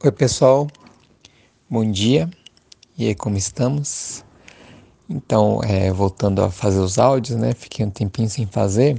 Oi, 0.00 0.12
pessoal. 0.12 0.68
Bom 1.68 1.90
dia. 1.90 2.30
E 2.96 3.08
aí, 3.08 3.16
como 3.16 3.36
estamos? 3.36 4.24
Então, 5.10 5.60
é, 5.64 5.90
voltando 5.90 6.40
a 6.40 6.52
fazer 6.52 6.78
os 6.78 7.00
áudios, 7.00 7.36
né? 7.36 7.52
Fiquei 7.52 7.84
um 7.84 7.90
tempinho 7.90 8.30
sem 8.30 8.46
fazer, 8.46 8.96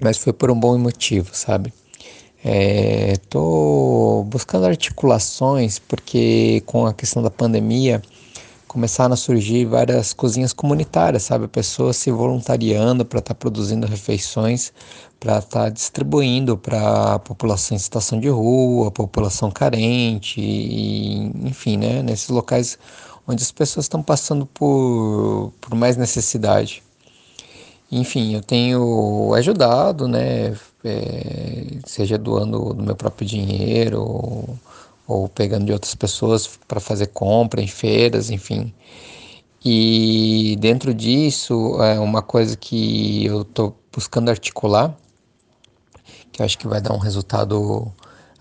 mas 0.00 0.18
foi 0.18 0.32
por 0.32 0.50
um 0.50 0.58
bom 0.58 0.76
motivo, 0.76 1.30
sabe? 1.32 1.72
É, 2.44 3.12
tô 3.30 4.24
buscando 4.26 4.66
articulações 4.66 5.78
porque 5.78 6.64
com 6.66 6.84
a 6.84 6.92
questão 6.92 7.22
da 7.22 7.30
pandemia 7.30 8.02
começaram 8.76 9.14
a 9.14 9.16
surgir 9.16 9.64
várias 9.64 10.12
cozinhas 10.12 10.52
comunitárias, 10.52 11.22
sabe? 11.22 11.48
Pessoas 11.48 11.96
se 11.96 12.10
voluntariando 12.10 13.06
para 13.06 13.20
estar 13.20 13.32
tá 13.32 13.38
produzindo 13.38 13.86
refeições, 13.86 14.70
para 15.18 15.38
estar 15.38 15.64
tá 15.64 15.68
distribuindo 15.70 16.58
para 16.58 17.14
a 17.14 17.18
população 17.18 17.74
em 17.74 17.78
situação 17.78 18.20
de 18.20 18.28
rua, 18.28 18.90
população 18.90 19.50
carente, 19.50 20.42
e, 20.42 21.32
enfim, 21.48 21.78
né? 21.78 22.02
Nesses 22.02 22.28
locais 22.28 22.78
onde 23.26 23.42
as 23.42 23.50
pessoas 23.50 23.86
estão 23.86 24.02
passando 24.02 24.44
por, 24.44 25.54
por 25.58 25.74
mais 25.74 25.96
necessidade. 25.96 26.82
Enfim, 27.90 28.34
eu 28.34 28.42
tenho 28.42 29.32
ajudado, 29.34 30.06
né? 30.06 30.54
É, 30.84 31.78
seja 31.86 32.18
doando 32.18 32.74
do 32.74 32.82
meu 32.82 32.94
próprio 32.94 33.26
dinheiro, 33.26 34.02
ou, 34.02 34.58
ou 35.06 35.28
pegando 35.28 35.66
de 35.66 35.72
outras 35.72 35.94
pessoas 35.94 36.58
para 36.68 36.80
fazer 36.80 37.08
compra 37.08 37.60
em 37.60 37.68
feiras, 37.68 38.30
enfim. 38.30 38.72
E 39.64 40.56
dentro 40.60 40.94
disso, 40.94 41.82
é 41.82 41.98
uma 41.98 42.22
coisa 42.22 42.56
que 42.56 43.26
eu 43.26 43.42
estou 43.42 43.76
buscando 43.92 44.28
articular, 44.28 44.96
que 46.30 46.42
acho 46.42 46.58
que 46.58 46.68
vai 46.68 46.80
dar 46.80 46.92
um 46.92 46.98
resultado 46.98 47.92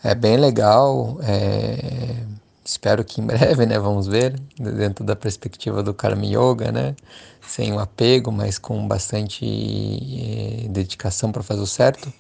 é, 0.04 0.14
bem 0.14 0.38
legal. 0.38 1.18
É, 1.24 2.16
espero 2.64 3.04
que 3.04 3.22
em 3.22 3.26
breve, 3.26 3.66
né? 3.66 3.80
Vamos 3.80 4.08
ver, 4.08 4.40
dentro 4.60 5.04
da 5.04 5.16
perspectiva 5.16 5.82
do 5.82 5.94
Karma 5.94 6.26
Yoga, 6.26 6.72
né? 6.72 6.96
Sem 7.42 7.72
o 7.72 7.76
um 7.76 7.80
apego, 7.80 8.32
mas 8.32 8.60
com 8.60 8.88
bastante 8.88 9.46
é, 9.46 10.68
dedicação 10.68 11.32
para 11.32 11.42
fazer 11.42 11.62
o 11.62 11.68
certo. 11.68 12.12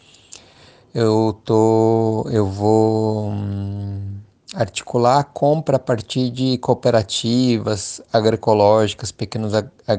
Eu 0.94 1.40
tô, 1.44 2.28
eu 2.32 2.48
vou 2.48 3.30
hum, 3.30 4.16
articular 4.54 5.20
a 5.20 5.24
compra 5.24 5.78
a 5.78 5.80
partir 5.80 6.30
de 6.30 6.58
cooperativas 6.60 8.02
agroecológicas, 8.14 9.12
pequenos 9.12 9.54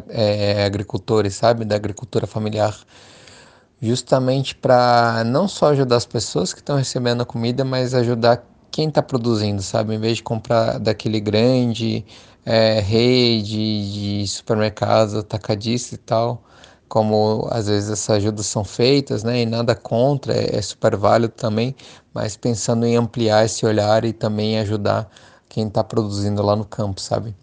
é, 0.09 0.65
agricultores, 0.65 1.35
sabe, 1.35 1.65
da 1.65 1.75
agricultura 1.75 2.27
familiar, 2.27 2.77
justamente 3.81 4.55
para 4.55 5.25
não 5.25 5.49
só 5.49 5.71
ajudar 5.71 5.97
as 5.97 6.07
pessoas 6.07 6.53
que 6.53 6.61
estão 6.61 6.77
recebendo 6.77 7.23
a 7.23 7.27
comida, 7.27 7.65
mas 7.65 7.95
ajudar 7.95 8.45
quem 8.71 8.89
está 8.89 9.03
produzindo, 9.03 9.63
sabe, 9.63 9.95
em 9.95 9.99
vez 9.99 10.19
de 10.19 10.23
comprar 10.23 10.79
daquele 10.79 11.21
grande 11.21 12.05
é, 12.45 12.81
rede 12.81 14.21
de 14.23 14.27
supermercados, 14.29 15.15
atacadista 15.15 15.95
e 15.95 15.99
tal 15.99 16.43
como 16.89 17.49
às 17.51 17.67
vezes 17.67 17.91
essas 17.91 18.17
ajudas 18.17 18.47
são 18.47 18.65
feitas, 18.65 19.25
né? 19.25 19.43
E 19.43 19.47
nada 19.47 19.75
contra, 19.75 20.35
é, 20.35 20.57
é 20.57 20.63
super 20.63 20.97
válido 20.97 21.33
também, 21.35 21.75
mas 22.15 22.37
pensando 22.37 22.87
em 22.87 22.97
ampliar 22.97 23.45
esse 23.45 23.67
olhar 23.67 24.05
e 24.05 24.13
também 24.13 24.59
ajudar 24.59 25.11
quem 25.49 25.67
está 25.69 25.83
produzindo 25.83 26.43
lá 26.43 26.55
no 26.57 26.65
campo, 26.65 27.01
sabe? 27.01 27.35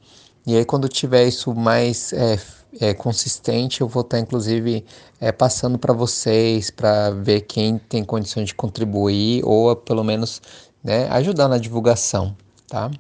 E 0.46 0.56
aí 0.58 0.66
quando 0.66 0.90
tiver 0.90 1.26
isso 1.26 1.54
mais 1.54 2.14
é, 2.14 2.40
é, 2.80 2.94
consistente, 2.94 3.82
eu 3.82 3.88
vou 3.88 4.02
estar 4.02 4.18
tá, 4.18 4.22
inclusive 4.22 4.86
é, 5.20 5.32
passando 5.32 5.78
para 5.78 5.94
vocês 5.94 6.70
para 6.70 7.12
ver 7.12 7.42
quem 7.42 7.78
tem 7.78 8.04
condições 8.04 8.48
de 8.48 8.56
contribuir 8.56 9.44
ou 9.46 9.76
pelo 9.76 10.04
menos 10.04 10.42
né, 10.84 11.08
ajudar 11.12 11.48
na 11.48 11.58
divulgação, 11.58 12.36
tá? 12.68 12.92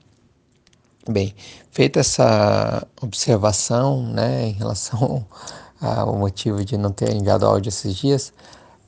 Bem, 1.10 1.36
feita 1.70 2.00
essa 2.00 2.88
observação, 3.02 4.04
né, 4.04 4.48
em 4.48 4.52
relação 4.54 5.26
ah, 5.84 6.06
o 6.06 6.18
motivo 6.18 6.64
de 6.64 6.78
não 6.78 6.92
ter 6.92 7.14
enviado 7.14 7.46
áudio 7.46 7.68
esses 7.68 7.94
dias. 7.94 8.34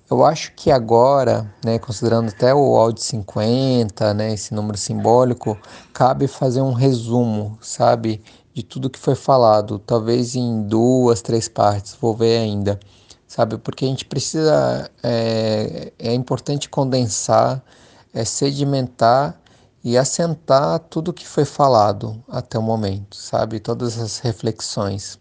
Eu 0.10 0.24
acho 0.24 0.54
que 0.54 0.72
agora, 0.72 1.52
né, 1.64 1.78
considerando 1.78 2.30
até 2.30 2.54
o 2.54 2.78
áudio 2.78 3.04
50, 3.04 4.14
né, 4.14 4.34
esse 4.34 4.54
número 4.54 4.78
simbólico, 4.78 5.58
cabe 5.94 6.28
fazer 6.28 6.62
um 6.62 6.72
resumo, 6.72 7.58
sabe, 7.60 8.24
de 8.54 8.64
tudo 8.64 8.90
que 8.90 9.00
foi 9.00 9.16
falado, 9.16 9.78
talvez 9.80 10.36
em 10.36 10.64
duas, 10.68 11.22
três 11.22 11.50
partes, 11.50 11.98
vou 12.00 12.16
ver 12.16 12.38
ainda, 12.38 12.80
sabe, 13.28 13.58
porque 13.58 13.84
a 13.84 13.88
gente 13.90 14.06
precisa, 14.06 14.90
é, 15.04 15.92
é 16.00 16.14
importante 16.14 16.70
condensar, 16.70 17.62
é, 18.14 18.24
sedimentar 18.24 19.38
e 19.84 19.98
assentar 19.98 20.80
tudo 20.80 21.12
que 21.12 21.28
foi 21.28 21.46
falado 21.46 22.24
até 22.30 22.58
o 22.58 22.62
momento, 22.62 23.18
sabe, 23.18 23.60
todas 23.60 24.00
as 24.00 24.20
reflexões. 24.20 25.20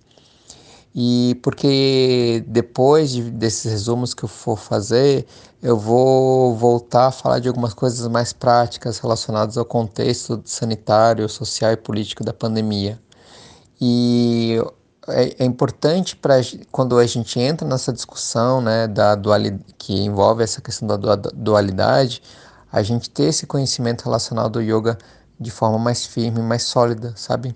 E 0.95 1.35
porque 1.43 2.45
depois 2.47 3.11
de, 3.11 3.23
desses 3.31 3.71
resumos 3.71 4.15
que 4.15 4.25
eu 4.25 4.29
for 4.29 4.57
fazer, 4.57 5.27
eu 5.61 5.77
vou 5.77 6.55
voltar 6.55 7.09
a 7.09 7.11
falar 7.11 7.41
de 7.41 7.49
algumas 7.49 7.75
coisas 7.75 8.07
mais 8.09 8.33
práticas 8.33 8.99
relacionadas 8.99 9.59
ao 9.59 9.65
contexto 9.65 10.41
sanitário, 10.45 11.29
social 11.29 11.73
e 11.73 11.77
político 11.77 12.23
da 12.23 12.33
pandemia. 12.33 13.01
E 13.81 14.61
é, 15.09 15.43
é 15.43 15.45
importante 15.45 16.17
para 16.17 16.37
quando 16.71 16.97
a 16.99 17.07
gente 17.07 17.41
entra 17.41 17.67
nessa 17.67 17.93
discussão, 17.93 18.61
né, 18.61 18.87
da 18.87 19.15
dualidade, 19.15 19.65
que 19.77 19.95
envolve 20.01 20.43
essa 20.45 20.61
questão 20.61 20.87
da 20.87 21.17
dualidade, 21.17 22.23
a 22.71 22.83
gente 22.83 23.11
ter 23.11 23.25
esse 23.25 23.47
conhecimento 23.47 24.05
relacionado 24.05 24.59
ao 24.59 24.63
yoga 24.63 24.97
de 25.39 25.51
forma 25.51 25.79
mais 25.79 26.07
firme, 26.07 26.41
mais 26.41 26.63
sólida, 26.63 27.13
sabe? 27.17 27.55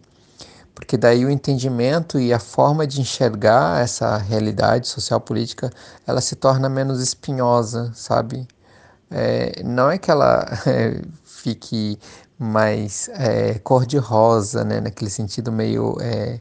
Porque 0.79 0.97
daí 0.97 1.25
o 1.25 1.31
entendimento 1.31 2.21
e 2.21 2.33
a 2.33 2.39
forma 2.39 2.87
de 2.87 3.01
enxergar 3.01 3.83
essa 3.83 4.17
realidade 4.17 4.87
social 4.87 5.21
política 5.21 5.73
ela 6.07 6.21
se 6.21 6.37
torna 6.37 6.69
menos 6.69 7.01
espinhosa, 7.03 7.91
sabe? 7.95 8.47
É, 9.11 9.61
não 9.65 9.91
é 9.91 9.99
que 9.99 10.09
ela 10.09 10.47
é, 10.67 11.03
fique 11.25 11.99
mais 12.39 13.09
é, 13.15 13.59
cor-de-rosa, 13.59 14.63
né? 14.65 14.81
Naquele 14.81 15.11
sentido 15.11 15.51
meio 15.51 15.97
é, 16.01 16.39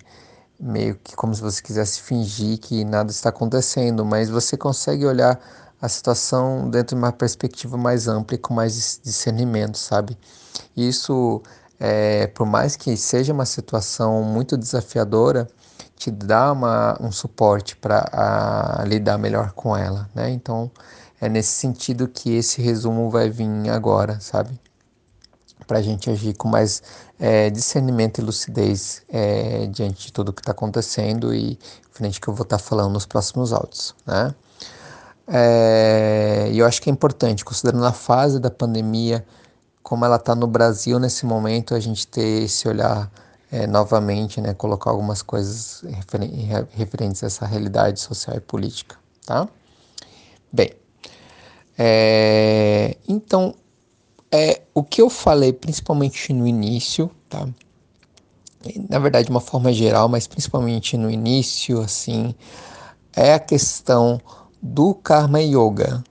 meio 0.60 0.96
que 1.04 1.16
como 1.16 1.34
se 1.34 1.42
você 1.42 1.60
quisesse 1.60 2.00
fingir 2.02 2.60
que 2.60 2.86
nada 2.86 3.10
está 3.10 3.30
acontecendo, 3.30 4.06
mas 4.06 4.30
você 4.30 4.56
consegue 4.56 5.04
olhar 5.08 5.40
a 5.82 5.90
situação 5.90 6.70
dentro 6.70 6.96
de 6.96 7.02
uma 7.02 7.12
perspectiva 7.12 7.76
mais 7.76 8.08
ampla 8.08 8.36
e 8.36 8.38
com 8.38 8.54
mais 8.54 9.00
discernimento, 9.04 9.80
sabe? 9.80 10.16
Isso 10.76 11.42
é, 11.80 12.28
por 12.28 12.46
mais 12.46 12.76
que 12.76 12.96
seja 12.98 13.34
uma 13.34 13.46
situação 13.46 14.24
muito 14.24 14.58
desafiadora, 14.58 15.48
te 15.96 16.12
dá 16.12 16.52
uma, 16.52 16.98
um 17.02 17.12
suporte 17.12 17.76
para 17.76 18.84
lidar 18.86 19.18
melhor 19.18 19.52
com 19.54 19.76
ela, 19.76 20.10
né? 20.14 20.30
Então 20.30 20.72
é 21.20 21.28
nesse 21.28 21.54
sentido 21.54 22.08
que 22.08 22.36
esse 22.36 22.62
resumo 22.62 23.10
vai 23.10 23.30
vir 23.30 23.70
agora, 23.70 24.20
sabe? 24.20 24.60
Para 25.66 25.80
a 25.80 25.82
gente 25.82 26.10
agir 26.10 26.36
com 26.36 26.48
mais 26.48 26.82
é, 27.20 27.50
discernimento 27.50 28.20
e 28.20 28.24
lucidez 28.24 29.04
é, 29.10 29.66
diante 29.68 30.08
de 30.08 30.14
tudo 30.14 30.32
que 30.32 30.42
está 30.42 30.52
acontecendo 30.52 31.34
e 31.34 31.60
frente 31.92 32.22
que 32.22 32.28
eu 32.28 32.34
vou 32.34 32.44
estar 32.44 32.58
tá 32.58 32.64
falando 32.64 32.94
nos 32.94 33.06
próximos 33.06 33.52
áudios, 33.52 33.96
né? 34.06 34.34
É, 35.28 36.48
e 36.52 36.60
eu 36.60 36.66
acho 36.66 36.82
que 36.82 36.90
é 36.90 36.94
importante, 36.94 37.44
considerando 37.44 37.86
a 37.86 37.92
fase 37.92 38.40
da 38.40 38.50
pandemia, 38.50 39.26
como 39.88 40.04
ela 40.04 40.18
está 40.18 40.36
no 40.36 40.48
Brasil 40.48 41.00
nesse 41.00 41.26
momento, 41.26 41.74
a 41.74 41.80
gente 41.80 42.06
ter 42.06 42.44
esse 42.44 42.68
olhar 42.68 43.10
é, 43.50 43.66
novamente, 43.66 44.42
né, 44.42 44.54
colocar 44.54 44.90
algumas 44.90 45.22
coisas 45.22 45.82
referentes 46.72 47.24
a 47.24 47.28
essa 47.28 47.46
realidade 47.46 48.02
social 48.02 48.36
e 48.36 48.42
política, 48.42 48.98
tá? 49.26 49.48
Bem, 50.52 50.72
é, 51.78 52.98
então, 53.08 53.56
é, 54.30 54.62
o 54.74 54.84
que 54.84 55.02
eu 55.02 55.10
falei 55.10 55.54
principalmente 55.54 56.34
no 56.34 56.46
início, 56.46 57.10
tá? 57.30 57.48
Na 58.90 59.00
verdade, 59.00 59.28
de 59.28 59.32
uma 59.32 59.40
forma 59.40 59.72
geral, 59.72 60.10
mas 60.10 60.28
principalmente 60.28 60.98
no 60.98 61.10
início, 61.10 61.80
assim, 61.80 62.36
é 63.16 63.34
a 63.34 63.40
questão 63.40 64.20
do 64.62 64.94
Karma 64.94 65.40
Yoga, 65.40 66.04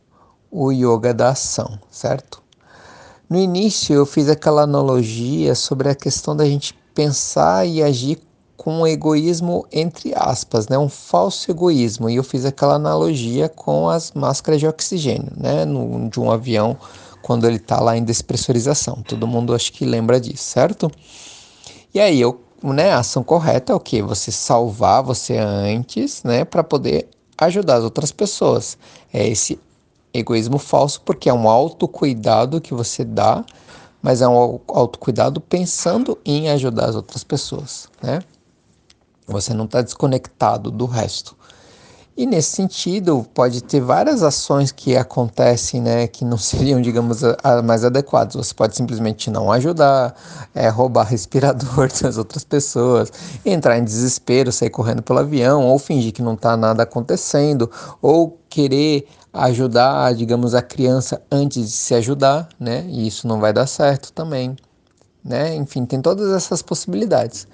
o 0.51 0.73
yoga 0.73 1.13
da 1.13 1.29
ação, 1.29 1.79
certo? 1.91 2.46
No 3.29 3.39
início 3.41 3.93
eu 3.93 4.07
fiz 4.07 4.29
aquela 4.29 4.63
analogia 4.63 5.57
sobre 5.57 5.89
a 5.89 5.97
questão 5.97 6.37
da 6.37 6.45
gente 6.45 6.73
pensar 6.95 7.67
e 7.67 7.83
agir 7.83 8.21
com 8.57 8.87
egoísmo 8.87 9.67
entre 9.73 10.13
aspas, 10.15 10.69
né, 10.69 10.79
um 10.79 10.89
falso 10.89 11.51
egoísmo. 11.51 12.09
E 12.09 12.15
eu 12.15 12.23
fiz 12.23 12.45
aquela 12.45 12.75
analogia 12.75 13.49
com 13.49 13.89
as 13.89 14.13
máscaras 14.13 14.61
de 14.61 14.67
oxigênio, 14.69 15.33
né, 15.37 15.65
no, 15.65 16.09
de 16.09 16.21
um 16.21 16.31
avião 16.31 16.77
quando 17.21 17.49
ele 17.49 17.57
está 17.57 17.81
lá 17.81 17.97
em 17.97 18.05
despressurização. 18.05 19.03
Todo 19.03 19.27
mundo 19.27 19.53
acho 19.53 19.73
que 19.73 19.85
lembra 19.85 20.21
disso, 20.21 20.45
certo? 20.45 20.89
E 21.93 21.99
aí 21.99 22.21
eu, 22.21 22.41
né, 22.63 22.93
a 22.93 23.01
ação 23.01 23.25
correta 23.25 23.73
é 23.73 23.77
o 23.77 23.81
que? 23.81 24.01
Você 24.03 24.31
salvar 24.31 25.03
você 25.03 25.37
antes, 25.37 26.23
né, 26.23 26.45
para 26.45 26.63
poder 26.63 27.09
ajudar 27.37 27.79
as 27.79 27.85
outras 27.85 28.13
pessoas. 28.13 28.79
É 29.13 29.27
esse 29.27 29.59
egoísmo 30.19 30.59
falso, 30.59 31.01
porque 31.03 31.29
é 31.29 31.35
um 31.35 31.49
autocuidado 31.49 32.61
que 32.61 32.75
você 32.75 33.05
dá 33.05 33.45
mas 34.07 34.23
é 34.23 34.29
um 34.29 34.61
autocuidado 34.69 35.41
pensando 35.41 36.17
em 36.25 36.49
ajudar 36.51 36.91
as 36.91 36.95
outras 36.95 37.25
pessoas, 37.25 37.89
né? 38.01 38.21
Você 39.27 39.53
não 39.53 39.65
está 39.65 39.83
desconectado 39.83 40.71
do 40.71 40.87
resto. 40.87 41.37
E 42.17 42.25
nesse 42.25 42.57
sentido, 42.57 43.27
pode 43.35 43.63
ter 43.63 43.81
várias 43.81 44.23
ações 44.23 44.73
que 44.73 44.97
acontecem, 44.97 45.83
né, 45.83 46.07
que 46.07 46.25
não 46.25 46.39
seriam, 46.39 46.81
digamos, 46.81 47.23
a, 47.23 47.63
mais 47.63 47.85
adequadas. 47.85 48.35
Você 48.35 48.55
pode 48.55 48.75
simplesmente 48.75 49.31
não 49.31 49.53
ajudar, 49.53 50.17
é, 50.55 50.69
roubar 50.69 51.05
respirador 51.05 51.89
das 52.01 52.17
outras 52.17 52.43
pessoas, 52.43 53.13
entrar 53.45 53.79
em 53.79 53.85
desespero, 53.85 54.51
sair 54.51 54.71
correndo 54.71 55.03
pelo 55.03 55.19
avião, 55.19 55.67
ou 55.67 55.79
fingir 55.79 56.13
que 56.13 56.23
não 56.23 56.33
está 56.33 56.57
nada 56.57 56.85
acontecendo, 56.85 57.71
ou 58.01 58.39
querer 58.49 59.07
ajudar, 59.31 60.15
digamos, 60.15 60.55
a 60.55 60.63
criança 60.63 61.21
antes 61.31 61.67
de 61.71 61.77
se 61.77 61.95
ajudar, 61.95 62.49
né? 62.59 62.87
E 62.89 63.07
isso 63.07 63.29
não 63.29 63.39
vai 63.39 63.53
dar 63.53 63.67
certo 63.67 64.11
também, 64.11 64.57
né? 65.23 65.55
Enfim, 65.55 65.85
tem 65.85 66.01
todas 66.01 66.33
essas 66.33 66.63
possibilidades. 66.63 67.47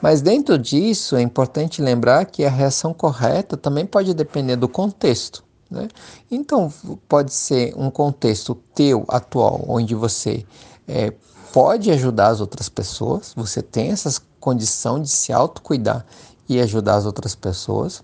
Mas 0.00 0.22
dentro 0.22 0.58
disso 0.58 1.16
é 1.16 1.22
importante 1.22 1.82
lembrar 1.82 2.24
que 2.24 2.44
a 2.44 2.50
reação 2.50 2.94
correta 2.94 3.56
também 3.56 3.84
pode 3.84 4.14
depender 4.14 4.56
do 4.56 4.68
contexto. 4.68 5.44
Né? 5.70 5.88
Então, 6.30 6.72
pode 7.08 7.32
ser 7.32 7.74
um 7.76 7.90
contexto 7.90 8.54
teu 8.74 9.04
atual, 9.08 9.64
onde 9.68 9.94
você 9.94 10.44
é, 10.88 11.12
pode 11.52 11.90
ajudar 11.90 12.28
as 12.28 12.40
outras 12.40 12.68
pessoas, 12.68 13.32
você 13.36 13.62
tem 13.62 13.90
essa 13.90 14.20
condição 14.40 15.00
de 15.00 15.08
se 15.08 15.32
autocuidar 15.32 16.04
e 16.48 16.60
ajudar 16.60 16.96
as 16.96 17.06
outras 17.06 17.34
pessoas. 17.34 18.02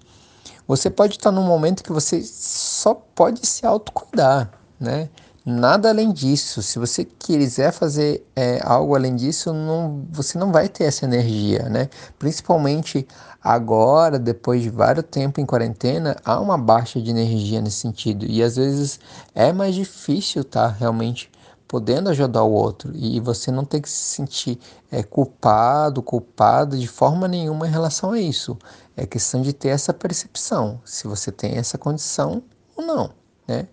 Você 0.69 0.91
pode 0.91 1.15
estar 1.17 1.33
num 1.33 1.45
momento 1.45 1.83
que 1.83 1.93
você 1.93 2.23
só 2.23 2.95
pode 2.95 3.47
se 3.47 3.65
autocuidar, 3.67 4.51
né? 4.79 5.09
Nada 5.49 5.91
além 5.91 6.13
disso. 6.13 6.61
Se 6.61 6.77
você 6.77 7.05
quiser 7.05 7.71
fazer 7.73 8.27
é, 8.35 8.59
algo 8.65 8.97
além 8.97 9.15
disso, 9.15 9.53
não, 9.53 10.05
você 10.11 10.37
não 10.37 10.51
vai 10.51 10.69
ter 10.69 10.83
essa 10.85 11.05
energia, 11.05 11.69
né? 11.69 11.89
Principalmente 12.19 13.07
agora, 13.41 14.19
depois 14.19 14.61
de 14.61 14.71
vários 14.71 15.05
tempo 15.09 15.41
em 15.41 15.47
quarentena, 15.47 16.17
há 16.25 16.41
uma 16.41 16.59
baixa 16.59 17.01
de 17.01 17.11
energia 17.11 17.61
nesse 17.61 17.77
sentido. 17.77 18.27
E 18.27 18.43
às 18.43 18.57
vezes 18.57 18.99
é 19.37 19.53
mais 19.53 19.77
difícil 19.77 20.43
estar 20.43 20.73
tá, 20.73 20.77
realmente 20.77 21.31
podendo 21.69 22.11
ajudar 22.11 22.43
o 22.43 22.51
outro. 22.51 22.91
E 22.97 23.21
você 23.21 23.53
não 23.53 23.65
tem 23.65 23.81
que 23.81 23.89
se 23.89 24.17
sentir 24.17 24.59
é, 24.91 25.05
culpado, 25.05 26.03
culpado 26.03 26.77
de 26.77 26.89
forma 26.89 27.29
nenhuma 27.29 27.69
em 27.69 27.71
relação 27.71 28.11
a 28.11 28.21
isso. 28.21 28.59
É 28.97 29.07
questão 29.07 29.43
de 29.43 29.53
ter 29.53 29.69
essa 29.69 29.95
percepção, 29.95 30.81
se 30.85 31.07
você 31.07 31.31
tem 31.31 31.55
essa 31.55 31.79
condição 31.79 32.43
ou 32.77 32.85
não, 32.85 33.11
né? 33.47 33.69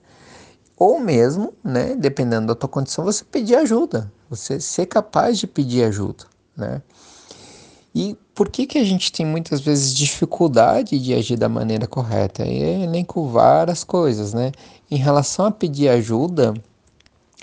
Ou 0.77 0.99
mesmo, 0.99 1.53
né, 1.63 1.95
dependendo 1.95 2.47
da 2.47 2.55
tua 2.55 2.69
condição, 2.69 3.05
você 3.05 3.23
pedir 3.23 3.55
ajuda, 3.55 4.11
você 4.29 4.59
ser 4.59 4.85
capaz 4.87 5.37
de 5.37 5.47
pedir 5.47 5.83
ajuda, 5.83 6.25
né? 6.57 6.81
E 7.95 8.17
por 8.33 8.49
que, 8.49 8.65
que 8.65 8.79
a 8.79 8.83
gente 8.83 9.11
tem 9.11 9.23
muitas 9.23 9.61
vezes 9.61 9.93
dificuldade 9.93 10.99
de 10.99 11.13
agir 11.13 11.37
da 11.37 11.47
maneira 11.47 11.85
correta? 11.85 12.43
Eu 12.43 12.83
elenco 12.83 13.27
várias 13.27 13.83
coisas, 13.83 14.33
né? 14.33 14.51
Em 14.89 14.97
relação 14.97 15.45
a 15.45 15.51
pedir 15.51 15.89
ajuda, 15.89 16.55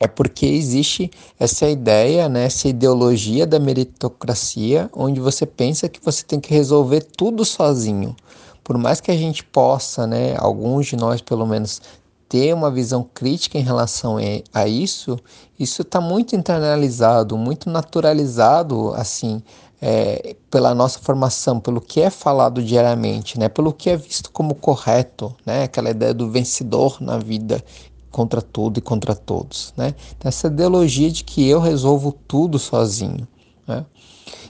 é 0.00 0.08
porque 0.08 0.46
existe 0.46 1.10
essa 1.38 1.68
ideia, 1.68 2.28
né, 2.28 2.46
essa 2.46 2.66
ideologia 2.66 3.46
da 3.46 3.60
meritocracia, 3.60 4.88
onde 4.94 5.20
você 5.20 5.44
pensa 5.44 5.90
que 5.90 6.02
você 6.02 6.24
tem 6.24 6.40
que 6.40 6.54
resolver 6.54 7.02
tudo 7.02 7.44
sozinho. 7.44 8.16
Por 8.64 8.78
mais 8.78 9.00
que 9.00 9.10
a 9.10 9.16
gente 9.16 9.44
possa, 9.44 10.06
né, 10.06 10.34
alguns 10.38 10.86
de 10.86 10.96
nós 10.96 11.20
pelo 11.20 11.46
menos, 11.46 11.82
ter 12.30 12.54
uma 12.54 12.70
visão 12.70 13.02
crítica 13.02 13.58
em 13.58 13.62
relação 13.62 14.16
a 14.54 14.68
isso, 14.68 15.18
isso 15.58 15.82
está 15.82 16.00
muito 16.00 16.36
internalizado, 16.36 17.36
muito 17.36 17.68
naturalizado, 17.68 18.94
assim, 18.94 19.42
é, 19.82 20.36
pela 20.48 20.72
nossa 20.72 21.00
formação, 21.00 21.58
pelo 21.58 21.80
que 21.80 22.00
é 22.00 22.08
falado 22.08 22.62
diariamente, 22.62 23.36
né, 23.36 23.48
pelo 23.48 23.72
que 23.72 23.90
é 23.90 23.96
visto 23.96 24.30
como 24.30 24.54
correto, 24.54 25.34
né, 25.44 25.64
aquela 25.64 25.90
ideia 25.90 26.14
do 26.14 26.30
vencedor 26.30 26.98
na 27.00 27.18
vida 27.18 27.64
contra 28.12 28.40
tudo 28.40 28.78
e 28.78 28.80
contra 28.80 29.12
todos, 29.12 29.74
né, 29.76 29.92
então, 30.16 30.28
essa 30.28 30.46
ideologia 30.46 31.10
de 31.10 31.24
que 31.24 31.48
eu 31.48 31.58
resolvo 31.58 32.12
tudo 32.28 32.60
sozinho. 32.60 33.26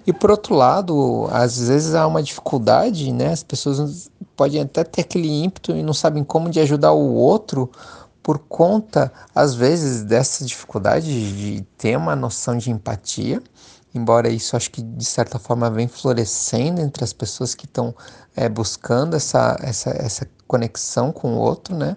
E 0.06 0.12
por 0.12 0.30
outro 0.30 0.54
lado, 0.54 1.28
às 1.30 1.68
vezes 1.68 1.94
há 1.94 2.06
uma 2.06 2.22
dificuldade, 2.22 3.12
né? 3.12 3.32
As 3.32 3.42
pessoas 3.42 4.10
podem 4.36 4.62
até 4.62 4.82
ter 4.82 5.02
aquele 5.02 5.28
ímpeto 5.28 5.72
e 5.72 5.82
não 5.82 5.92
sabem 5.92 6.24
como 6.24 6.48
de 6.48 6.60
ajudar 6.60 6.92
o 6.92 7.14
outro 7.14 7.70
por 8.22 8.38
conta, 8.38 9.12
às 9.34 9.54
vezes, 9.54 10.02
dessa 10.02 10.44
dificuldade 10.44 11.06
de 11.06 11.62
ter 11.76 11.96
uma 11.96 12.14
noção 12.14 12.56
de 12.56 12.70
empatia, 12.70 13.42
embora 13.94 14.28
isso 14.28 14.56
acho 14.56 14.70
que 14.70 14.82
de 14.82 15.04
certa 15.04 15.38
forma 15.38 15.70
vem 15.70 15.88
florescendo 15.88 16.80
entre 16.80 17.02
as 17.02 17.12
pessoas 17.12 17.54
que 17.54 17.64
estão 17.64 17.94
é, 18.36 18.48
buscando 18.48 19.16
essa, 19.16 19.56
essa, 19.60 19.90
essa 19.90 20.28
conexão 20.46 21.12
com 21.12 21.34
o 21.34 21.38
outro, 21.38 21.74
né? 21.74 21.96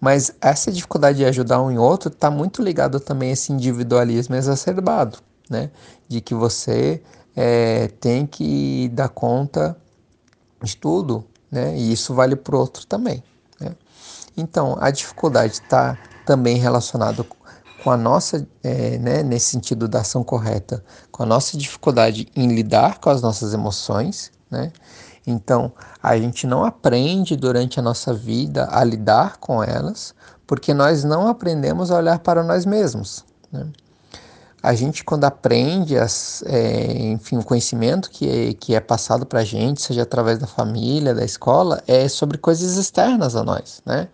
Mas 0.00 0.32
essa 0.40 0.72
dificuldade 0.72 1.18
de 1.18 1.24
ajudar 1.26 1.60
um 1.60 1.70
e 1.70 1.76
outro 1.76 2.08
está 2.08 2.30
muito 2.30 2.62
ligado 2.62 2.98
também 2.98 3.30
a 3.30 3.32
esse 3.32 3.52
individualismo 3.52 4.34
exacerbado, 4.34 5.18
né? 5.48 5.70
De 6.08 6.20
que 6.20 6.34
você 6.34 7.02
é, 7.34 7.88
tem 8.00 8.26
que 8.26 8.88
dar 8.92 9.08
conta 9.08 9.76
de 10.62 10.76
tudo, 10.76 11.24
né? 11.50 11.76
E 11.76 11.92
isso 11.92 12.14
vale 12.14 12.36
para 12.36 12.54
o 12.54 12.58
outro 12.58 12.86
também. 12.86 13.22
Né? 13.60 13.74
Então, 14.36 14.76
a 14.80 14.90
dificuldade 14.90 15.54
está 15.54 15.98
também 16.26 16.56
relacionada 16.58 17.24
com 17.82 17.90
a 17.90 17.96
nossa, 17.96 18.46
é, 18.62 18.98
né, 18.98 19.22
nesse 19.22 19.46
sentido 19.46 19.88
da 19.88 20.00
ação 20.00 20.22
correta, 20.22 20.84
com 21.10 21.22
a 21.22 21.26
nossa 21.26 21.56
dificuldade 21.56 22.28
em 22.36 22.48
lidar 22.54 22.98
com 22.98 23.08
as 23.08 23.22
nossas 23.22 23.54
emoções, 23.54 24.30
né? 24.50 24.70
Então, 25.26 25.72
a 26.02 26.16
gente 26.16 26.46
não 26.46 26.64
aprende 26.64 27.36
durante 27.36 27.78
a 27.78 27.82
nossa 27.82 28.12
vida 28.12 28.68
a 28.70 28.82
lidar 28.82 29.36
com 29.36 29.62
elas, 29.62 30.14
porque 30.46 30.72
nós 30.74 31.04
não 31.04 31.28
aprendemos 31.28 31.90
a 31.90 31.96
olhar 31.96 32.18
para 32.18 32.42
nós 32.42 32.64
mesmos. 32.64 33.24
Né? 33.52 33.66
A 34.62 34.74
gente 34.74 35.04
quando 35.04 35.24
aprende 35.24 35.96
as, 35.96 36.42
é, 36.46 36.92
enfim 36.98 37.38
o 37.38 37.44
conhecimento 37.44 38.10
que 38.10 38.28
é, 38.28 38.54
que 38.54 38.74
é 38.74 38.80
passado 38.80 39.24
para 39.24 39.40
a 39.40 39.44
gente 39.44 39.80
seja 39.80 40.02
através 40.02 40.38
da 40.38 40.46
família 40.46 41.14
da 41.14 41.24
escola 41.24 41.82
é 41.86 42.08
sobre 42.08 42.36
coisas 42.38 42.76
externas 42.76 43.34
a 43.34 43.42
nós 43.42 43.82
né? 43.86 44.08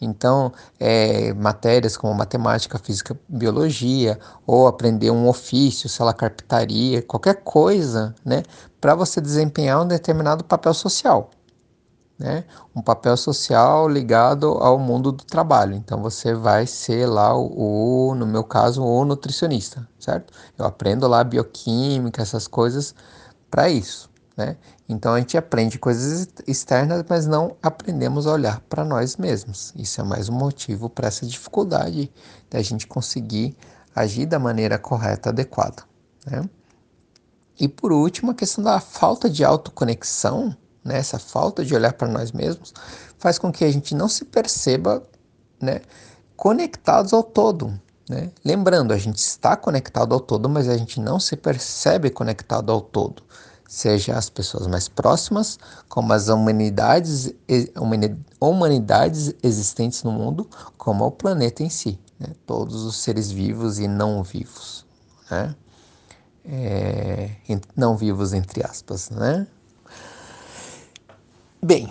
Então 0.00 0.52
é, 0.80 1.32
matérias 1.34 1.96
como 1.96 2.12
matemática 2.14 2.78
física 2.78 3.18
biologia 3.28 4.18
ou 4.46 4.66
aprender 4.66 5.10
um 5.10 5.28
ofício 5.28 5.88
sei 5.88 6.04
lá 6.04 6.12
carpintaria 6.12 7.02
qualquer 7.02 7.42
coisa 7.42 8.14
né? 8.24 8.42
Para 8.80 8.94
você 8.94 9.20
desempenhar 9.20 9.82
um 9.82 9.86
determinado 9.86 10.42
papel 10.42 10.74
social 10.74 11.30
né? 12.22 12.44
um 12.74 12.80
papel 12.80 13.16
social 13.16 13.88
ligado 13.88 14.46
ao 14.46 14.78
mundo 14.78 15.10
do 15.10 15.24
trabalho. 15.24 15.74
Então 15.74 16.00
você 16.00 16.32
vai 16.32 16.66
ser 16.68 17.06
lá 17.06 17.36
o, 17.36 18.10
o, 18.10 18.14
no 18.14 18.24
meu 18.24 18.44
caso, 18.44 18.82
o 18.82 19.04
nutricionista, 19.04 19.86
certo? 19.98 20.32
Eu 20.56 20.64
aprendo 20.64 21.08
lá 21.08 21.24
bioquímica, 21.24 22.22
essas 22.22 22.46
coisas 22.46 22.94
para 23.50 23.68
isso, 23.68 24.08
né? 24.36 24.56
Então 24.88 25.14
a 25.14 25.18
gente 25.18 25.36
aprende 25.36 25.78
coisas 25.78 26.28
externas, 26.46 27.04
mas 27.08 27.26
não 27.26 27.56
aprendemos 27.60 28.26
a 28.26 28.32
olhar 28.32 28.60
para 28.68 28.84
nós 28.84 29.16
mesmos. 29.16 29.72
Isso 29.74 30.00
é 30.00 30.04
mais 30.04 30.28
um 30.28 30.34
motivo 30.34 30.88
para 30.88 31.08
essa 31.08 31.26
dificuldade 31.26 32.12
da 32.48 32.62
gente 32.62 32.86
conseguir 32.86 33.56
agir 33.94 34.26
da 34.26 34.38
maneira 34.38 34.78
correta, 34.78 35.30
adequada, 35.30 35.82
né? 36.24 36.48
E 37.58 37.68
por 37.68 37.92
último, 37.92 38.30
a 38.30 38.34
questão 38.34 38.62
da 38.62 38.80
falta 38.80 39.28
de 39.28 39.44
autoconexão 39.44 40.56
né, 40.84 40.98
essa 40.98 41.18
falta 41.18 41.64
de 41.64 41.74
olhar 41.74 41.92
para 41.92 42.08
nós 42.08 42.32
mesmos, 42.32 42.72
faz 43.18 43.38
com 43.38 43.52
que 43.52 43.64
a 43.64 43.70
gente 43.70 43.94
não 43.94 44.08
se 44.08 44.24
perceba 44.24 45.02
né, 45.60 45.80
conectados 46.36 47.12
ao 47.12 47.22
todo. 47.22 47.78
Né? 48.08 48.30
Lembrando, 48.44 48.92
a 48.92 48.98
gente 48.98 49.18
está 49.18 49.56
conectado 49.56 50.12
ao 50.12 50.20
todo, 50.20 50.48
mas 50.48 50.68
a 50.68 50.76
gente 50.76 51.00
não 51.00 51.20
se 51.20 51.36
percebe 51.36 52.10
conectado 52.10 52.72
ao 52.72 52.80
todo. 52.80 53.22
Seja 53.68 54.18
as 54.18 54.28
pessoas 54.28 54.66
mais 54.66 54.86
próximas, 54.86 55.58
como 55.88 56.12
as 56.12 56.28
humanidades, 56.28 57.32
humanidades 58.38 59.32
existentes 59.42 60.02
no 60.02 60.12
mundo, 60.12 60.46
como 60.76 61.06
o 61.06 61.10
planeta 61.10 61.62
em 61.62 61.70
si. 61.70 61.98
Né? 62.18 62.28
Todos 62.44 62.82
os 62.82 62.96
seres 62.96 63.30
vivos 63.30 63.78
e 63.78 63.88
não 63.88 64.22
vivos. 64.22 64.84
Né? 65.30 65.54
É, 66.44 67.30
não 67.74 67.96
vivos, 67.96 68.34
entre 68.34 68.62
aspas. 68.62 69.08
Né? 69.08 69.46
Bem, 71.64 71.88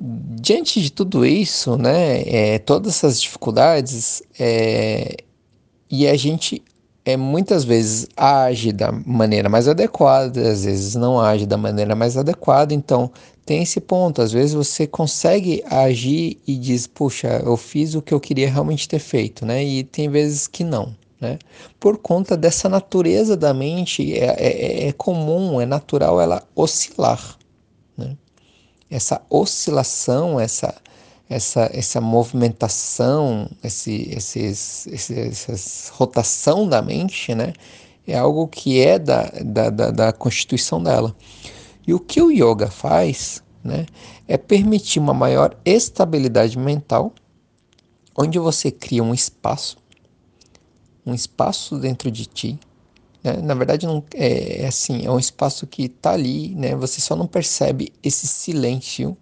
diante 0.00 0.80
de 0.80 0.90
tudo 0.90 1.26
isso, 1.26 1.76
né, 1.76 2.22
é, 2.22 2.58
todas 2.58 2.96
essas 2.96 3.20
dificuldades, 3.20 4.22
é, 4.38 5.16
e 5.90 6.08
a 6.08 6.16
gente 6.16 6.62
é, 7.04 7.16
muitas 7.16 7.64
vezes 7.64 8.08
age 8.16 8.72
da 8.72 8.90
maneira 8.90 9.48
mais 9.48 9.68
adequada, 9.68 10.50
às 10.50 10.64
vezes 10.64 10.94
não 10.94 11.20
age 11.20 11.44
da 11.44 11.56
maneira 11.58 11.94
mais 11.94 12.16
adequada, 12.16 12.72
então 12.72 13.10
tem 13.44 13.62
esse 13.62 13.80
ponto. 13.80 14.22
Às 14.22 14.32
vezes 14.32 14.54
você 14.54 14.86
consegue 14.86 15.62
agir 15.66 16.38
e 16.46 16.56
diz, 16.56 16.86
puxa, 16.86 17.42
eu 17.44 17.56
fiz 17.56 17.94
o 17.94 18.00
que 18.00 18.14
eu 18.14 18.20
queria 18.20 18.50
realmente 18.50 18.88
ter 18.88 18.98
feito, 18.98 19.44
né? 19.44 19.62
E 19.62 19.84
tem 19.84 20.08
vezes 20.08 20.46
que 20.46 20.64
não, 20.64 20.96
né? 21.20 21.38
Por 21.78 21.98
conta 21.98 22.36
dessa 22.36 22.68
natureza 22.68 23.36
da 23.36 23.52
mente, 23.52 24.14
é, 24.18 24.34
é, 24.38 24.88
é 24.88 24.92
comum, 24.92 25.60
é 25.60 25.66
natural 25.66 26.20
ela 26.20 26.42
oscilar, 26.56 27.36
né? 27.98 28.16
Essa 28.90 29.20
oscilação, 29.28 30.38
essa, 30.38 30.74
essa, 31.28 31.70
essa 31.72 32.00
movimentação, 32.00 33.48
esse, 33.62 34.08
esses, 34.10 34.86
esses, 34.86 35.48
essa 35.48 35.92
rotação 35.94 36.68
da 36.68 36.80
mente, 36.82 37.34
né? 37.34 37.52
É 38.06 38.18
algo 38.18 38.46
que 38.46 38.80
é 38.80 38.98
da, 38.98 39.30
da, 39.44 39.70
da, 39.70 39.90
da 39.90 40.12
constituição 40.12 40.82
dela. 40.82 41.14
E 41.86 41.94
o 41.94 42.00
que 42.00 42.20
o 42.20 42.30
yoga 42.30 42.70
faz, 42.70 43.42
né? 43.62 43.86
É 44.28 44.36
permitir 44.36 44.98
uma 44.98 45.14
maior 45.14 45.56
estabilidade 45.64 46.58
mental, 46.58 47.12
onde 48.16 48.38
você 48.38 48.70
cria 48.70 49.02
um 49.02 49.14
espaço 49.14 49.82
um 51.06 51.14
espaço 51.14 51.78
dentro 51.78 52.10
de 52.10 52.26
ti. 52.26 52.58
Né? 53.24 53.38
Na 53.42 53.54
verdade, 53.54 53.86
não 53.86 54.04
é, 54.14 54.62
é 54.62 54.66
assim, 54.66 55.06
é 55.06 55.10
um 55.10 55.18
espaço 55.18 55.66
que 55.66 55.84
está 55.84 56.12
ali, 56.12 56.54
né? 56.54 56.76
Você 56.76 57.00
só 57.00 57.16
não 57.16 57.26
percebe 57.26 57.90
esse 58.02 58.26
silêncio, 58.26 59.16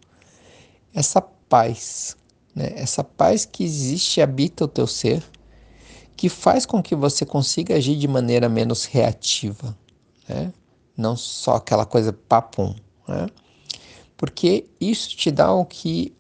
essa 0.92 1.22
paz, 1.22 2.16
né? 2.54 2.72
Essa 2.74 3.04
paz 3.04 3.44
que 3.44 3.62
existe 3.62 4.18
e 4.18 4.22
habita 4.22 4.64
o 4.64 4.68
teu 4.68 4.88
ser, 4.88 5.22
que 6.16 6.28
faz 6.28 6.66
com 6.66 6.82
que 6.82 6.96
você 6.96 7.24
consiga 7.24 7.76
agir 7.76 7.96
de 7.96 8.08
maneira 8.08 8.48
menos 8.48 8.84
reativa, 8.84 9.78
né? 10.28 10.52
Não 10.96 11.16
só 11.16 11.54
aquela 11.54 11.86
coisa 11.86 12.12
papum, 12.12 12.74
né? 13.06 13.28
Porque 14.16 14.66
isso 14.80 15.16
te 15.16 15.30
dá 15.30 15.52
o 15.52 15.64
que 15.64 16.14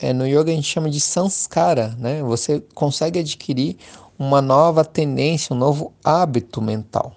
é, 0.00 0.12
no 0.14 0.26
yoga 0.26 0.50
a 0.50 0.54
gente 0.54 0.66
chama 0.66 0.88
de 0.88 1.00
sanskara, 1.00 1.94
né? 1.98 2.22
Você 2.22 2.60
consegue 2.74 3.18
adquirir 3.18 3.76
uma 4.20 4.42
nova 4.42 4.84
tendência, 4.84 5.54
um 5.54 5.58
novo 5.58 5.94
hábito 6.04 6.60
mental. 6.60 7.16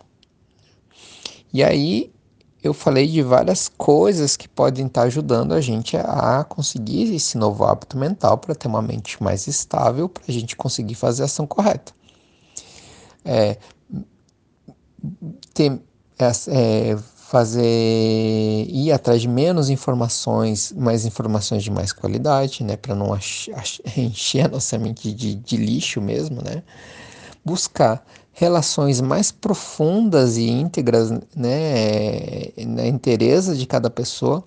E 1.54 1.62
aí 1.62 2.14
eu 2.64 2.74
falei 2.74 3.06
de 3.10 3.22
várias 3.22 3.68
coisas 3.68 4.38
que 4.38 4.48
podem 4.48 4.86
estar 4.88 5.02
ajudando 5.02 5.54
a 5.54 5.60
gente 5.60 5.98
a 5.98 6.46
conseguir 6.46 7.14
esse 7.14 7.38
novo 7.38 7.66
hábito 7.66 7.98
mental 7.98 8.38
para 8.38 8.56
ter 8.56 8.70
uma 8.70 8.82
mente 8.82 9.22
mais 9.22 9.48
estável, 9.48 10.08
para 10.08 10.24
a 10.30 10.32
gente 10.32 10.56
conseguir 10.56 10.96
fazer 10.96 11.24
a 11.24 11.26
ação 11.26 11.46
correta. 11.46 11.92
É, 13.26 13.58
ter, 15.54 15.78
é, 16.48 16.98
fazer 17.34 18.68
ir 18.70 18.92
atrás 18.92 19.20
de 19.20 19.28
menos 19.28 19.68
informações, 19.72 20.72
mais 20.72 21.04
informações 21.04 21.64
de 21.64 21.72
mais 21.72 21.92
qualidade, 21.92 22.64
né, 22.64 22.78
para 22.78 22.94
não 22.94 23.10
encher 23.98 24.46
a 24.46 24.50
nossa 24.50 24.78
mente 24.78 25.12
de, 25.12 25.34
de 25.34 25.58
lixo 25.58 26.00
mesmo, 26.00 26.44
né? 26.44 26.62
Buscar 27.44 28.06
relações 28.34 29.02
mais 29.02 29.32
profundas 29.32 30.38
e 30.38 30.48
íntegras, 30.48 31.10
né, 31.36 32.50
na 32.68 32.86
interesse 32.86 33.58
de 33.58 33.66
cada 33.66 33.90
pessoa 33.90 34.44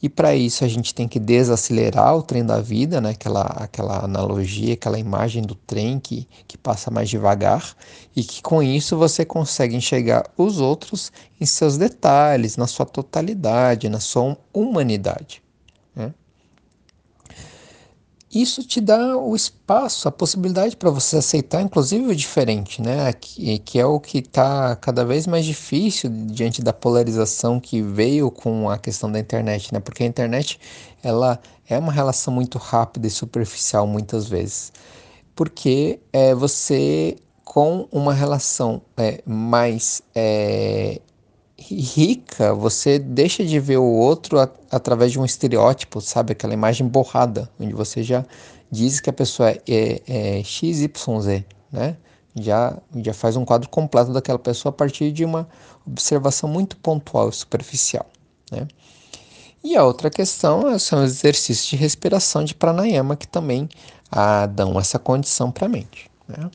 e 0.00 0.08
para 0.08 0.34
isso 0.34 0.64
a 0.64 0.68
gente 0.68 0.94
tem 0.94 1.08
que 1.08 1.18
desacelerar 1.18 2.16
o 2.16 2.22
trem 2.22 2.44
da 2.44 2.60
vida, 2.60 3.00
né? 3.00 3.10
aquela, 3.10 3.42
aquela 3.42 4.04
analogia, 4.04 4.74
aquela 4.74 4.98
imagem 4.98 5.42
do 5.42 5.54
trem 5.54 5.98
que, 5.98 6.28
que 6.46 6.56
passa 6.56 6.90
mais 6.90 7.08
devagar, 7.08 7.74
e 8.14 8.22
que 8.22 8.40
com 8.40 8.62
isso 8.62 8.96
você 8.96 9.24
consegue 9.24 9.74
enxergar 9.74 10.30
os 10.36 10.60
outros 10.60 11.10
em 11.40 11.46
seus 11.46 11.76
detalhes, 11.76 12.56
na 12.56 12.66
sua 12.66 12.86
totalidade, 12.86 13.88
na 13.88 14.00
sua 14.00 14.36
humanidade. 14.52 15.42
Isso 18.30 18.62
te 18.62 18.78
dá 18.78 19.16
o 19.16 19.34
espaço, 19.34 20.06
a 20.06 20.12
possibilidade 20.12 20.76
para 20.76 20.90
você 20.90 21.16
aceitar, 21.16 21.62
inclusive, 21.62 22.10
o 22.10 22.14
diferente, 22.14 22.82
né? 22.82 23.10
Que, 23.14 23.58
que 23.60 23.78
é 23.78 23.86
o 23.86 23.98
que 23.98 24.18
está 24.18 24.76
cada 24.76 25.02
vez 25.02 25.26
mais 25.26 25.46
difícil 25.46 26.10
diante 26.26 26.60
da 26.60 26.72
polarização 26.72 27.58
que 27.58 27.80
veio 27.80 28.30
com 28.30 28.68
a 28.68 28.76
questão 28.76 29.10
da 29.10 29.18
internet, 29.18 29.72
né? 29.72 29.80
Porque 29.80 30.02
a 30.02 30.06
internet, 30.06 30.60
ela 31.02 31.40
é 31.66 31.78
uma 31.78 31.92
relação 31.92 32.32
muito 32.34 32.58
rápida 32.58 33.06
e 33.06 33.10
superficial 33.10 33.86
muitas 33.86 34.28
vezes. 34.28 34.72
Porque 35.34 35.98
é, 36.12 36.34
você, 36.34 37.16
com 37.44 37.88
uma 37.90 38.12
relação 38.12 38.82
é, 38.96 39.22
mais 39.24 40.02
é, 40.14 41.00
rica, 41.58 42.54
você 42.54 42.98
deixa 42.98 43.44
de 43.44 43.58
ver 43.58 43.78
o 43.78 43.84
outro 43.84 44.38
a, 44.38 44.48
através 44.70 45.12
de 45.12 45.18
um 45.18 45.24
estereótipo, 45.24 46.00
sabe? 46.00 46.32
Aquela 46.32 46.54
imagem 46.54 46.86
borrada, 46.86 47.50
onde 47.58 47.74
você 47.74 48.02
já 48.02 48.24
diz 48.70 49.00
que 49.00 49.10
a 49.10 49.12
pessoa 49.12 49.50
é, 49.50 49.60
é, 49.66 50.38
é 50.38 50.44
XYZ, 50.44 51.44
né? 51.72 51.96
Já, 52.34 52.78
já 53.02 53.12
faz 53.12 53.36
um 53.36 53.44
quadro 53.44 53.68
completo 53.68 54.12
daquela 54.12 54.38
pessoa 54.38 54.70
a 54.70 54.72
partir 54.72 55.10
de 55.10 55.24
uma 55.24 55.48
observação 55.84 56.48
muito 56.48 56.76
pontual 56.76 57.28
e 57.30 57.32
superficial, 57.32 58.06
né? 58.52 58.68
E 59.64 59.76
a 59.76 59.84
outra 59.84 60.08
questão 60.08 60.78
são 60.78 61.02
os 61.02 61.10
exercícios 61.10 61.66
de 61.66 61.74
respiração 61.74 62.44
de 62.44 62.54
pranayama 62.54 63.16
que 63.16 63.26
também 63.26 63.68
ah, 64.10 64.46
dão 64.46 64.78
essa 64.78 64.98
condição 65.00 65.50
para 65.50 65.66
a 65.66 65.68
mente, 65.68 66.08
né? 66.28 66.48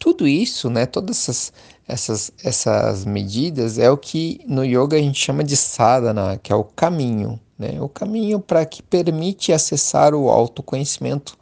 Tudo 0.00 0.26
isso, 0.26 0.70
né, 0.70 0.86
todas 0.86 1.18
essas, 1.18 1.52
essas, 1.86 2.32
essas 2.42 3.04
medidas 3.04 3.78
é 3.78 3.90
o 3.90 3.98
que 3.98 4.40
no 4.48 4.64
yoga 4.64 4.96
a 4.96 5.00
gente 5.00 5.20
chama 5.20 5.44
de 5.44 5.54
sadhana, 5.54 6.38
que 6.42 6.50
é 6.50 6.56
o 6.56 6.64
caminho, 6.64 7.38
né? 7.58 7.78
O 7.82 7.86
caminho 7.86 8.40
para 8.40 8.64
que 8.64 8.82
permite 8.82 9.52
acessar 9.52 10.14
o 10.14 10.30
autoconhecimento. 10.30 11.36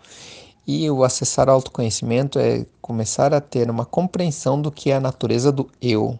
E 0.66 0.90
o 0.90 1.04
acessar 1.04 1.48
o 1.48 1.52
autoconhecimento 1.52 2.40
é 2.40 2.66
começar 2.82 3.32
a 3.32 3.40
ter 3.40 3.70
uma 3.70 3.86
compreensão 3.86 4.60
do 4.60 4.72
que 4.72 4.90
é 4.90 4.96
a 4.96 5.00
natureza 5.00 5.52
do 5.52 5.70
eu, 5.80 6.18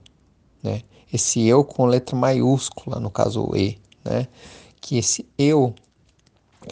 né? 0.62 0.82
Esse 1.12 1.44
eu 1.44 1.64
com 1.64 1.86
letra 1.86 2.14
maiúscula, 2.14 3.00
no 3.00 3.10
caso 3.10 3.48
o 3.50 3.56
E, 3.56 3.80
né? 4.04 4.28
Que 4.80 4.98
esse 4.98 5.26
eu 5.36 5.74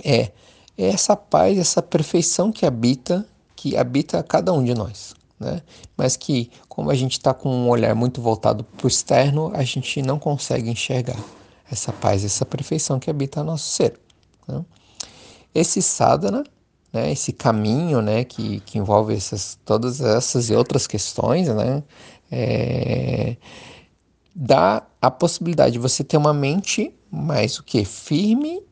é, 0.05 0.31
é 0.79 0.87
essa 0.91 1.17
paz, 1.17 1.59
essa 1.59 1.83
perfeição 1.83 2.53
que 2.53 2.65
habita, 2.65 3.27
que 3.57 3.77
habita 3.77 4.23
cada 4.23 4.53
um 4.53 4.63
de 4.63 4.73
nós 4.73 5.17
né? 5.39 5.61
Mas 5.97 6.17
que, 6.17 6.51
como 6.69 6.91
a 6.91 6.95
gente 6.95 7.13
está 7.13 7.35
com 7.35 7.49
um 7.49 7.69
olhar 7.69 7.95
muito 7.95 8.21
voltado 8.21 8.65
para 8.65 8.85
o 8.85 8.89
externo, 8.89 9.51
a 9.55 9.63
gente 9.63 10.01
não 10.03 10.19
consegue 10.19 10.71
enxergar 10.71 11.19
essa 11.71 11.93
paz, 11.93 12.25
essa 12.25 12.45
perfeição 12.45 12.99
que 12.99 13.11
habita 13.11 13.43
nosso 13.43 13.69
ser. 13.69 13.99
Né? 14.47 14.65
Esse 15.55 15.83
sadhana, 15.83 16.45
né, 16.93 17.11
esse 17.11 17.33
caminho, 17.33 18.01
né, 18.01 18.25
que, 18.25 18.61
que 18.61 18.79
envolve 18.79 19.15
essas, 19.15 19.59
todas 19.65 20.01
essas 20.01 20.49
e 20.49 20.55
outras 20.55 20.87
questões, 20.87 21.49
né, 21.49 21.83
é, 22.31 23.37
dá 24.35 24.83
a 25.01 25.11
possibilidade 25.11 25.73
de 25.73 25.79
você 25.79 26.05
ter 26.05 26.17
uma 26.17 26.35
mente 26.35 26.95
mais 27.11 27.59
o 27.59 27.63
que 27.63 27.85
firme 27.85 28.63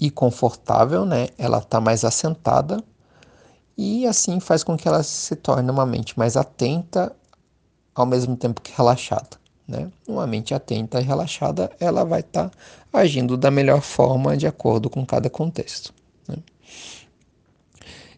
e 0.00 0.10
confortável, 0.10 1.04
né? 1.04 1.28
Ela 1.38 1.58
está 1.58 1.80
mais 1.80 2.04
assentada 2.04 2.82
e 3.76 4.06
assim 4.06 4.40
faz 4.40 4.62
com 4.62 4.76
que 4.76 4.86
ela 4.86 5.02
se 5.02 5.34
torne 5.36 5.70
uma 5.70 5.86
mente 5.86 6.18
mais 6.18 6.36
atenta 6.36 7.14
ao 7.94 8.06
mesmo 8.06 8.36
tempo 8.36 8.60
que 8.60 8.72
relaxada. 8.76 9.40
Né? 9.66 9.90
Uma 10.06 10.26
mente 10.26 10.54
atenta 10.54 11.00
e 11.00 11.04
relaxada, 11.04 11.70
ela 11.78 12.04
vai 12.04 12.20
estar 12.20 12.48
tá 12.48 12.58
agindo 12.92 13.36
da 13.36 13.50
melhor 13.50 13.80
forma 13.80 14.36
de 14.36 14.46
acordo 14.46 14.90
com 14.90 15.04
cada 15.06 15.30
contexto. 15.30 15.94
Né? 16.28 16.36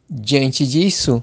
Diante 0.08 0.66
disso, 0.66 1.23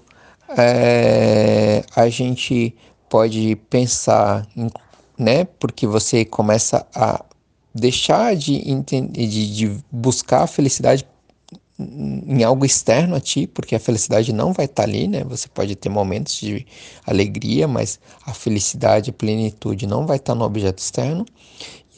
é, 0.58 1.84
a 1.96 2.08
gente 2.10 2.76
pode 3.10 3.56
pensar, 3.70 4.48
em, 4.56 4.70
né, 5.18 5.44
porque 5.44 5.86
você 5.86 6.24
começa 6.24 6.88
a 6.96 7.24
deixar 7.74 8.36
de, 8.36 8.62
de, 8.84 9.56
de 9.56 9.84
buscar 9.92 10.44
a 10.44 10.48
felicidade 10.48 11.06
em 12.28 12.44
algo 12.44 12.66
externo 12.66 13.16
a 13.16 13.20
ti, 13.20 13.48
porque 13.48 13.76
a 13.76 13.80
felicidade 13.80 14.32
não 14.34 14.54
vai 14.54 14.66
estar 14.66 14.84
tá 14.84 14.90
ali, 14.90 15.08
né? 15.08 15.24
Você 15.24 15.48
pode 15.48 15.76
ter 15.76 15.90
momentos 15.90 16.40
de 16.40 16.66
alegria, 17.06 17.68
mas 17.68 18.00
a 18.26 18.34
felicidade, 18.34 19.10
a 19.10 19.14
plenitude 19.14 19.88
não 19.88 20.06
vai 20.06 20.18
estar 20.18 20.34
tá 20.34 20.40
no 20.40 20.46
objeto 20.46 20.80
externo. 20.80 21.26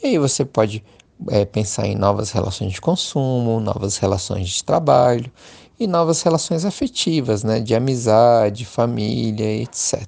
E 0.01 0.07
aí 0.07 0.17
você 0.17 0.45
pode 0.45 0.83
é, 1.29 1.45
pensar 1.45 1.87
em 1.87 1.95
novas 1.95 2.31
relações 2.31 2.71
de 2.71 2.81
consumo, 2.81 3.59
novas 3.59 3.97
relações 3.97 4.49
de 4.49 4.63
trabalho 4.63 5.31
e 5.79 5.87
novas 5.87 6.21
relações 6.21 6.65
afetivas, 6.65 7.43
né? 7.43 7.59
De 7.59 7.75
amizade, 7.75 8.65
família, 8.65 9.61
etc. 9.61 10.07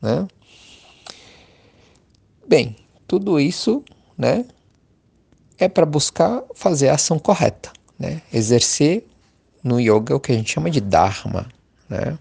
Né? 0.00 0.26
Bem, 2.46 2.76
tudo 3.06 3.38
isso, 3.40 3.82
né? 4.16 4.44
É 5.58 5.68
para 5.68 5.84
buscar 5.84 6.42
fazer 6.54 6.88
a 6.88 6.94
ação 6.94 7.18
correta 7.18 7.77
né? 7.98 8.22
Exercer 8.32 9.04
no 9.62 9.80
yoga 9.80 10.14
o 10.14 10.20
que 10.20 10.32
a 10.32 10.34
gente 10.34 10.52
chama 10.52 10.70
de 10.70 10.80
dharma, 10.80 11.46
né? 11.88 12.18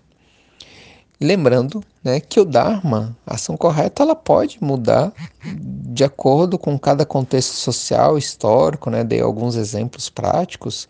Lembrando, 1.20 1.84
né, 2.04 2.20
que 2.20 2.40
o 2.40 2.46
dharma, 2.46 3.18
a 3.26 3.34
ação 3.34 3.58
correta, 3.58 4.04
ela 4.04 4.16
pode 4.16 4.64
mudar 4.64 5.12
de 5.44 6.04
acordo 6.04 6.60
com 6.60 6.78
cada 6.78 7.08
contexto 7.08 7.54
social, 7.54 8.20
histórico, 8.20 8.92
né? 8.92 9.04
Dei 9.04 9.20
alguns 9.20 9.56
exemplos 9.56 10.10
práticos, 10.10 10.88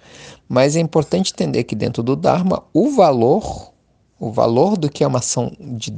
mas 0.49 0.75
é 0.75 0.81
importante 0.81 1.31
entender 1.31 1.63
que 1.63 1.75
dentro 1.75 2.03
do 2.03 2.13
dharma 2.13 2.61
o 2.73 2.91
valor, 2.91 3.71
o 4.19 4.29
valor 4.29 4.77
do 4.77 4.89
que 4.89 5.01
é 5.01 5.07
uma 5.07 5.19
ação 5.19 5.55
de 5.59 5.93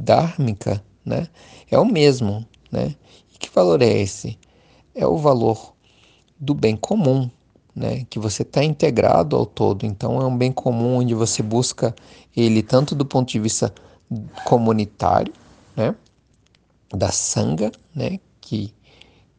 né, 1.04 1.28
é 1.72 1.80
o 1.80 1.86
mesmo, 1.86 2.46
né? 2.72 2.96
E 3.34 3.38
que 3.40 3.50
valor 3.50 3.82
é 3.82 3.90
esse? 3.90 4.38
É 4.94 5.08
o 5.08 5.18
valor 5.18 5.74
do 6.40 6.54
bem 6.54 6.76
comum, 6.76 7.32
né, 7.80 8.06
que 8.10 8.20
você 8.20 8.42
está 8.42 8.62
integrado 8.62 9.38
ao 9.38 9.46
todo. 9.46 9.86
Então 9.86 10.22
é 10.22 10.26
um 10.26 10.38
bem 10.38 10.52
comum 10.52 10.98
onde 10.98 11.14
você 11.14 11.42
busca 11.42 11.96
ele 12.36 12.62
tanto 12.62 12.94
do 12.94 13.06
ponto 13.06 13.32
de 13.32 13.40
vista 13.40 13.74
comunitário, 14.44 15.34
né, 15.78 15.96
da 16.94 17.10
sanga, 17.10 17.72
né, 17.96 18.20
que 18.42 18.74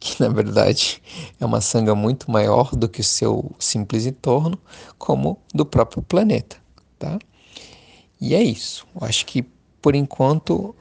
que 0.03 0.19
na 0.19 0.31
verdade 0.31 1.03
é 1.39 1.45
uma 1.45 1.61
sanga 1.61 1.95
muito 1.95 2.31
maior 2.31 2.75
do 2.75 2.89
que 2.89 3.03
o 3.03 3.05
seu 3.05 3.51
simples 3.59 4.07
entorno, 4.07 4.59
como 4.97 5.39
do 5.53 5.67
próprio 5.67 6.01
planeta, 6.01 6.57
tá? 6.99 7.19
E 8.19 8.35
é 8.35 8.43
isso. 8.43 8.87
Eu 8.99 9.07
acho 9.07 9.27
que 9.27 9.45
por 9.83 9.95
enquanto 9.95 10.75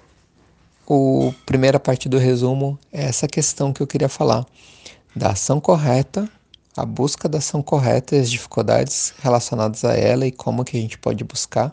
a 0.89 1.33
primeira 1.45 1.81
parte 1.81 2.07
do 2.07 2.17
resumo 2.17 2.79
é 2.93 3.07
essa 3.07 3.27
questão 3.27 3.73
que 3.73 3.81
eu 3.83 3.87
queria 3.87 4.07
falar 4.07 4.45
da 5.13 5.31
ação 5.31 5.59
correta, 5.59 6.31
a 6.81 6.85
busca 6.85 7.27
da 7.27 7.39
ação 7.39 7.61
correta 7.61 8.15
e 8.15 8.19
as 8.19 8.31
dificuldades 8.31 9.13
relacionadas 9.21 9.83
a 9.83 9.93
ela 9.93 10.25
e 10.25 10.31
como 10.31 10.63
que 10.63 10.77
a 10.77 10.81
gente 10.81 10.97
pode 10.97 11.23
buscar, 11.23 11.71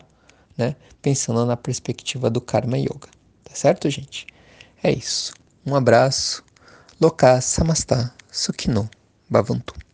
né? 0.57 0.75
Pensando 1.01 1.45
na 1.45 1.55
perspectiva 1.55 2.29
do 2.29 2.41
Karma 2.41 2.77
Yoga. 2.77 3.07
Tá 3.43 3.53
certo, 3.53 3.89
gente? 3.89 4.27
É 4.83 4.91
isso. 4.91 5.33
Um 5.65 5.75
abraço 5.75 6.43
Loka 6.99 7.39
Samasta 7.39 8.13
Sukhino 8.31 8.89
Bhavantu. 9.29 9.86